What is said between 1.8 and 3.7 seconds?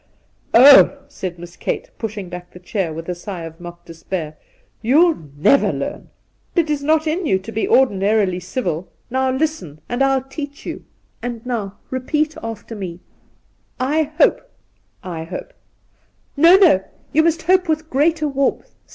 pushing back her chair with a sigh of